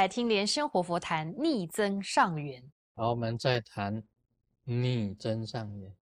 [0.00, 2.72] 来听莲生活佛谈逆增上缘。
[2.94, 4.02] 好，我们再谈
[4.64, 5.94] 逆增上缘。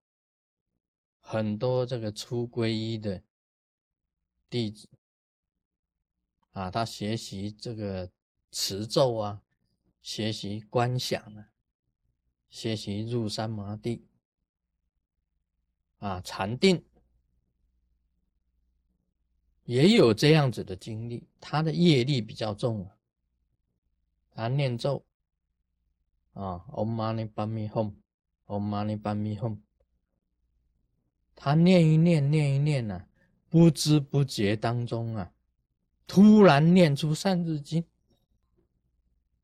[1.19, 3.23] 很多这个初皈依的
[4.51, 4.87] 弟子
[6.51, 8.11] 啊，他学习这个
[8.51, 9.41] 持咒啊，
[10.03, 11.49] 学习观想啊，
[12.51, 14.05] 学习入山摩地
[15.97, 16.85] 啊，禅定。
[19.63, 22.96] 也有这样子的经历，他的业力比较重啊，
[24.37, 25.03] 他念咒
[26.33, 29.57] 啊，Om Mani Padme Hum，Om Mani Padme Hum，
[31.33, 33.07] 他念一念，念一念呐，
[33.49, 35.33] 不知不觉当中啊，
[36.05, 37.83] 突然念出三字经。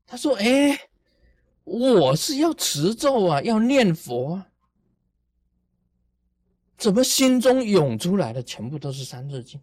[0.06, 0.78] 他说：“哎，
[1.64, 4.52] 我是要持咒啊，要念佛啊，
[6.76, 9.60] 怎么心中涌出来的全部都是三字经？”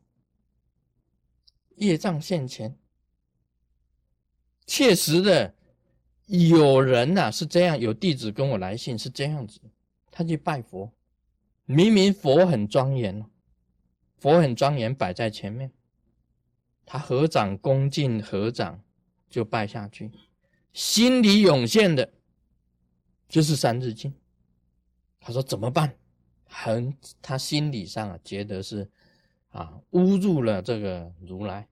[1.78, 2.78] 业障现前，
[4.74, 5.54] 确实的，
[6.28, 9.60] 有人呐是这样，有弟子跟我来信是这样子，
[10.10, 10.90] 他去拜佛，
[11.66, 13.26] 明明佛很庄严，
[14.18, 15.70] 佛很庄严摆在前面，
[16.86, 18.82] 他合掌恭敬合掌
[19.30, 20.10] 就拜下去，
[20.72, 22.10] 心里涌现的
[23.28, 24.14] 就是三字经，
[25.20, 25.94] 他说怎么办？
[26.46, 28.90] 很他心理上啊觉得是
[29.50, 31.68] 啊侮辱了这个如来。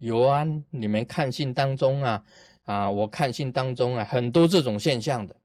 [0.00, 2.24] 有啊，你们看信当中啊，
[2.64, 5.36] 啊，我看信当中啊，很多这种现象的。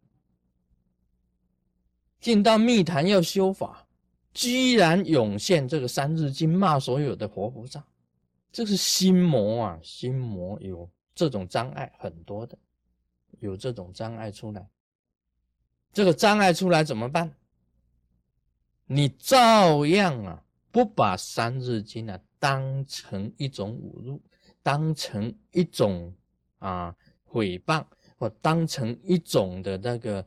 [2.21, 3.85] 进到密坛要修法，
[4.33, 7.85] 居然涌现这个三字经骂所有的活菩萨，
[8.49, 12.57] 这是心魔啊，心魔有这种障碍很多的，
[13.39, 14.65] 有这种障碍出来，
[15.91, 17.29] 这个障碍出来怎么办？
[18.85, 24.21] 你照样啊，不把三字经啊当成一种侮辱。
[24.65, 26.11] 当成一种
[26.57, 26.95] 啊
[27.31, 27.85] 诽谤，
[28.17, 30.25] 或当成一种的那个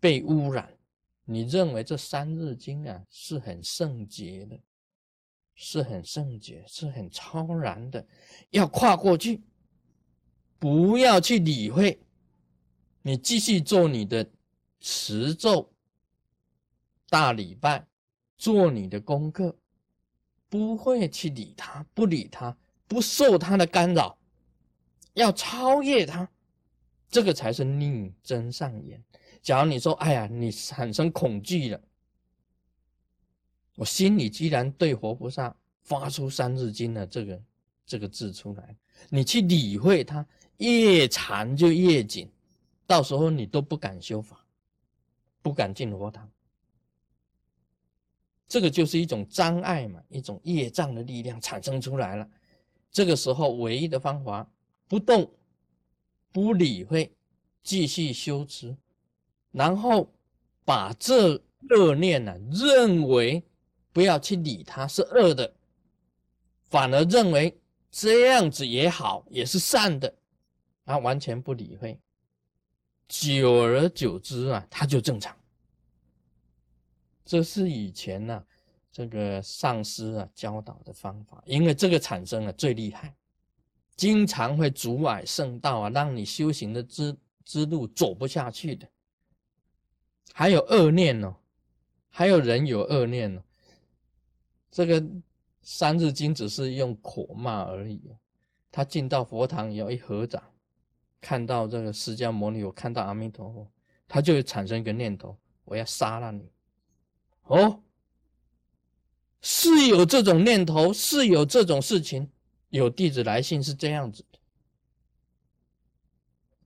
[0.00, 0.76] 被污染，
[1.24, 4.58] 你认为这三日经啊是很圣洁的，
[5.54, 8.04] 是很圣洁，是很超然的，
[8.50, 9.40] 要跨过去，
[10.58, 11.96] 不要去理会，
[13.02, 14.28] 你继续做你的
[14.80, 15.72] 持咒、
[17.08, 17.86] 大礼拜，
[18.36, 19.56] 做你的功课，
[20.48, 22.58] 不会去理他，不理他。
[22.88, 24.16] 不受他的干扰，
[25.14, 26.28] 要超越他，
[27.08, 29.02] 这个才是逆增上缘。
[29.42, 31.80] 假如你说：“哎呀，你产生恐惧了，
[33.76, 37.42] 我心里既然对活菩萨发出三字经的这个
[37.84, 38.76] 这个字出来，
[39.08, 40.26] 你去理会它，
[40.58, 42.28] 越缠就越紧，
[42.86, 44.44] 到时候你都不敢修法，
[45.42, 46.28] 不敢进佛堂。
[48.48, 52.28] 这个就是一种障碍嘛，一种业障的力量产生出来了。”
[52.96, 54.50] 这个时候，唯一的方法，
[54.88, 55.30] 不动，
[56.32, 57.14] 不理会，
[57.62, 58.74] 继续修持，
[59.52, 60.10] 然后
[60.64, 61.34] 把这
[61.68, 63.44] 恶念呢，认为
[63.92, 65.54] 不要去理它是恶的，
[66.70, 70.16] 反而认为这样子也好，也是善的，
[70.86, 72.00] 啊，完全不理会，
[73.08, 75.36] 久而久之啊，他就正常。
[77.26, 78.45] 这是以前呢。
[78.96, 83.14] 这个上师啊教导的方法，因为这个产生了最厉害，
[83.94, 87.14] 经常会阻碍圣道啊，让你修行的之
[87.44, 88.88] 之路走不下去的。
[90.32, 91.36] 还有恶念哦，
[92.08, 93.42] 还有人有恶念哦。
[94.70, 95.06] 这个
[95.60, 98.00] 三字经只是用口骂而已，
[98.72, 100.42] 他进到佛堂以后一合掌，
[101.20, 103.70] 看到这个释迦牟尼，我看到阿弥陀佛，
[104.08, 105.36] 他就会产生一个念头，
[105.66, 106.50] 我要杀了你，
[107.42, 107.82] 哦。
[109.48, 112.28] 是有这种念头，是有这种事情。
[112.70, 114.38] 有弟子来信是这样子的：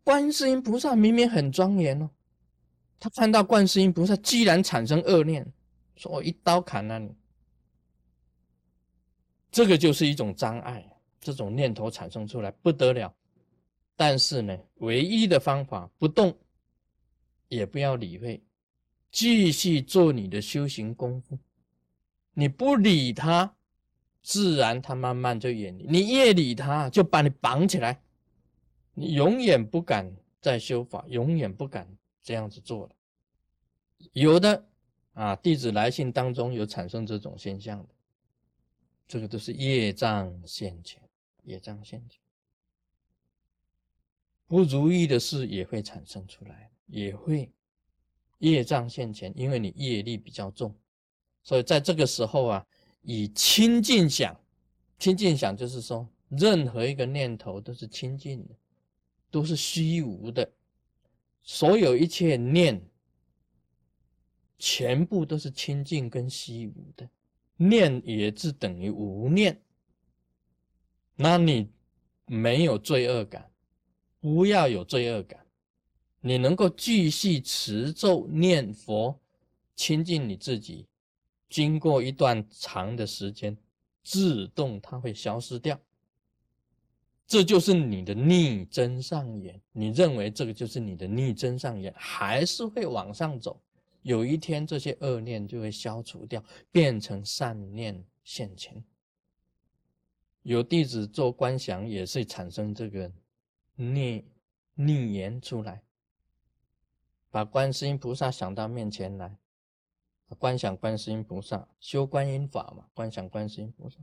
[0.03, 2.09] 观世音菩萨明明很庄严哦，
[2.99, 5.47] 他看到观世音菩萨，居然产生恶念，
[5.95, 7.15] 说我一刀砍了你。
[9.53, 10.83] 这个就是一种障碍，
[11.21, 13.15] 这种念头产生出来不得了。
[13.95, 16.35] 但是呢，唯一的方法不动，
[17.49, 18.43] 也不要理会，
[19.13, 21.39] 继续做你的修行功夫。
[22.33, 23.57] 你不理他，
[24.23, 25.87] 自然他慢慢就远离。
[25.87, 28.03] 你越理他，就把你绑起来，
[28.95, 31.87] 你永远不敢再修法，永远不敢
[32.23, 32.95] 这样子做了。
[34.13, 34.67] 有的
[35.13, 37.95] 啊，弟子来信当中有产生这种现象的，
[39.07, 41.03] 这个都是业障现前，
[41.43, 42.21] 业障现前，
[44.47, 47.53] 不如意的事也会产生出来，也会
[48.39, 50.75] 业障现前，因为你业力比较重。
[51.51, 52.67] 所以在这个时候啊，
[53.03, 54.41] 以清净想，
[55.01, 58.55] 清净想就是说，任何一个念头都是清净的，
[59.33, 60.49] 都是虚无的，
[61.43, 62.81] 所有一切念，
[64.61, 67.11] 全部都是清净跟虚无的，
[67.57, 69.61] 念也是等于无念。
[71.17, 71.69] 那你
[72.27, 73.51] 没有罪恶感，
[74.21, 75.45] 不要有罪恶感，
[76.21, 79.21] 你能够继续持咒念佛，
[79.75, 80.87] 亲近你自己，
[81.51, 83.55] 经过一段长的时间，
[84.03, 85.79] 自动它会消失掉。
[87.27, 93.61] 这就是你的逆增上缘，你认为这个就是你的逆增上缘，还是会往上走。
[94.03, 96.43] 有一天，这些恶念就会消除掉，
[96.73, 98.83] 变成善念现前。
[100.43, 103.13] 有弟子做观想，也是产生这个
[103.77, 104.25] 逆
[104.75, 105.83] 逆言出来，
[107.31, 109.37] 把观世音菩萨想到面前来，
[110.39, 113.99] 观想观世音菩萨，修观音法嘛，观想观世音菩萨。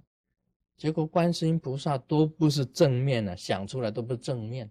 [0.76, 4.70] 结果观世音菩萨都不是正面的，想出来都不是正面，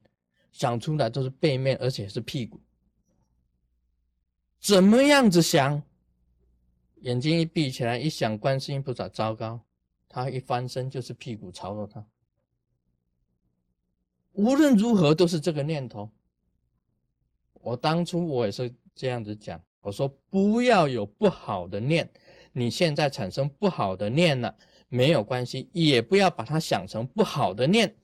[0.53, 2.61] 想出来都是背面，而且是屁股。
[4.61, 5.83] 怎么样子想？
[7.01, 9.61] 眼睛一闭起来，一想观世音菩萨，糟糕，
[10.09, 12.07] 他一翻身就是屁股朝着他。
[14.33, 16.11] 无论如何都是这个念头。
[17.55, 22.11] 我当初我也是这样子讲，我说不要有不好的念，
[22.53, 24.53] 你现在产生不好的念了。
[24.89, 27.95] 没有关系，也不要把它想成不好的念，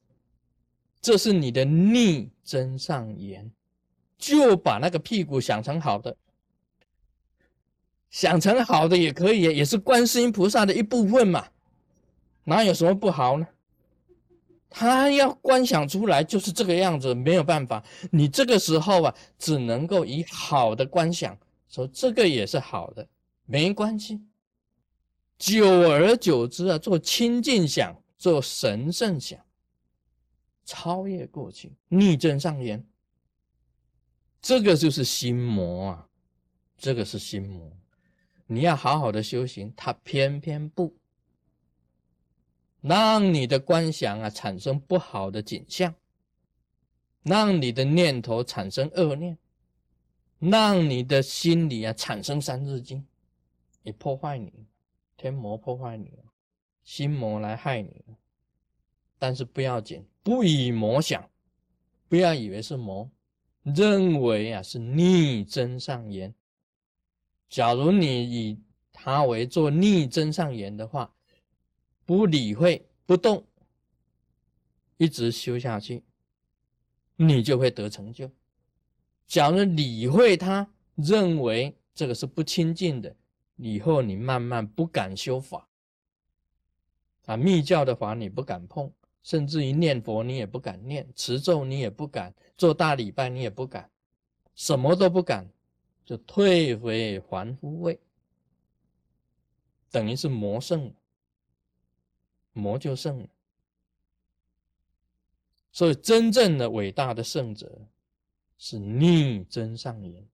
[1.00, 3.50] 这是你的逆增上缘，
[4.16, 6.16] 就把那个屁股想成好的，
[8.10, 11.48] 想成好的也可以，也是观世音菩萨的一部分嘛，
[12.44, 13.46] 哪有什么不好呢？
[14.68, 21.38] 他要观想出来就是这个样子，没有办法，你这个时候啊，只能够以好的观想，
[21.72, 23.08] 说这个也是好的，
[23.46, 24.20] 没关系。
[25.38, 29.44] 久而久之啊，做清净想，做神圣想，
[30.66, 32.86] 超越过去，逆增上缘，
[34.42, 36.08] 这个就是心魔啊，
[36.76, 37.72] 这个是心魔。
[38.46, 40.94] 你要好好的修行，他偏偏不
[42.82, 45.94] 让你的观想啊产生不好的景象，
[47.22, 49.38] 让你的念头产生恶念，
[50.42, 53.06] 让你的心里啊产生三字经，
[53.84, 54.52] 也破坏你。
[55.16, 56.18] 天魔破坏你，
[56.82, 58.04] 心魔来害你，
[59.20, 61.30] 但是不要紧，不以魔想，
[62.08, 63.08] 不要以为是魔，
[63.62, 66.34] 认为啊是逆增上缘。
[67.48, 68.58] 假如你以
[68.92, 71.14] 它为做逆增上缘的话，
[72.04, 73.46] 不理会不动，
[74.96, 76.02] 一直修下去，
[77.14, 78.28] 你就会得成就。
[79.26, 83.16] 假如理会它，认为这个是不清净的。
[83.56, 85.68] 以后你慢慢不敢修法
[87.26, 88.90] 啊，密教的法你不敢碰，
[89.22, 93.88] 甚至于念佛你也不敢念，持咒你也不敢，做大礼拜你也不敢，
[94.56, 95.48] 什么都不敢，
[96.04, 98.00] 就退回凡夫位，
[99.90, 100.92] 等于是魔圣，
[102.52, 103.28] 魔就胜了。
[105.70, 107.80] 所以真正的伟大的圣者
[108.64, 110.24] 是逆真上缘。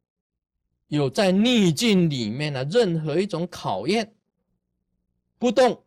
[0.88, 4.14] 有在逆境里面呢，任何一种考验，
[5.38, 5.82] 不动、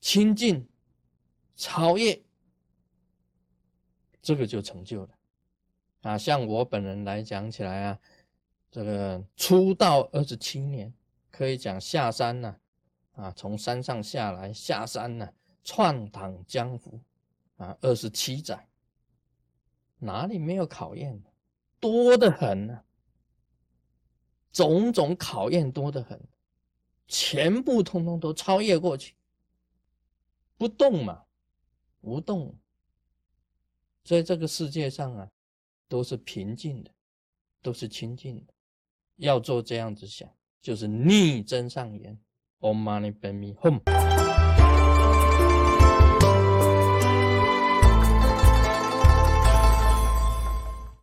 [0.00, 0.68] 清净、
[1.54, 2.20] 超越，
[4.20, 5.10] 这个就成就了。
[6.02, 8.00] 啊，像我本人来讲起来啊，
[8.68, 10.92] 这个出道二十七年，
[11.30, 12.56] 可以讲下山呢，
[13.12, 17.00] 啊，从山上下来下山呢，闯荡江湖，
[17.58, 18.67] 啊，二十七载，
[19.98, 21.22] 哪里没有考验？
[21.80, 22.82] 多得很呢。
[24.50, 26.20] 种种考验多得很，
[27.06, 29.14] 全部通通都超越过去，
[30.56, 31.22] 不动嘛，
[32.00, 32.56] 无动，
[34.02, 35.30] 在这个世界上啊，
[35.86, 36.90] 都是平静的，
[37.62, 38.54] 都是清净的。
[39.16, 40.28] 要做这样子想，
[40.60, 42.18] 就是逆增上缘。
[42.60, 43.80] Om Mani Padme Hum。